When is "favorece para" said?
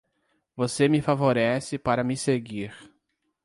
0.99-2.03